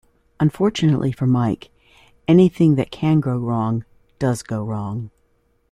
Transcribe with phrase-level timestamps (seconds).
[0.39, 1.69] Unfortunately for Mike,
[2.27, 3.85] anything that can go wrong
[4.17, 5.11] does go wrong.